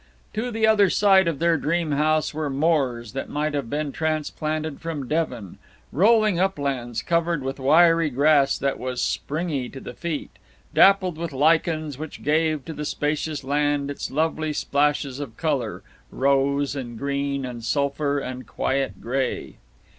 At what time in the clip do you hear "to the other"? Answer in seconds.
0.33-0.89